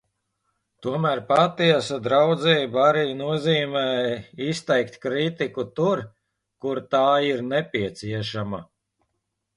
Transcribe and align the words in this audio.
Tomēr 0.85 1.19
patiesa 1.31 1.99
draudzība 2.07 2.81
arī 2.87 3.03
nozīmē 3.21 3.85
izteikt 4.47 4.97
kritiku 5.07 5.69
tur, 5.81 6.05
kur 6.67 6.85
tā 6.97 7.07
ir 7.31 7.49
nepieciešama. 7.55 8.67